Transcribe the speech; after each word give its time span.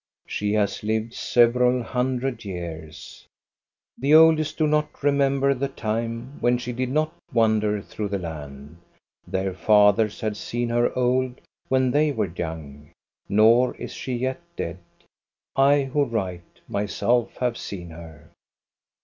She 0.25 0.53
has 0.53 0.81
lived 0.83 1.13
several 1.13 1.83
hundred 1.83 2.43
years. 2.43 3.27
The 3.99 4.15
oldest 4.15 4.57
do 4.57 4.65
not 4.65 5.03
remember 5.03 5.53
the 5.53 5.67
time 5.67 6.39
when 6.41 6.57
she 6.57 6.71
did 6.73 6.89
THE 6.89 7.01
WITCH 7.01 7.07
OF 7.09 7.13
DOVRE 7.29 7.33
299 7.33 7.77
not 7.77 7.77
wander 7.77 7.81
through 7.83 8.07
the 8.07 8.17
land. 8.27 8.77
Their 9.27 9.53
fathers 9.53 10.19
had 10.19 10.35
seen 10.37 10.69
her 10.69 10.91
old 10.97 11.39
when 11.69 11.91
they 11.91 12.11
were 12.11 12.33
young. 12.35 12.89
Nor 13.29 13.75
is 13.75 13.91
she 13.93 14.15
yet 14.15 14.41
dead. 14.55 14.79
I 15.55 15.83
who 15.83 16.05
write, 16.05 16.61
myself 16.67 17.37
have 17.37 17.55
seen 17.55 17.91
her. 17.91 18.31